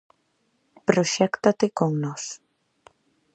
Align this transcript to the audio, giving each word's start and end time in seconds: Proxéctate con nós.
Proxéctate 0.87 1.67
con 1.79 1.89
nós. 2.03 2.23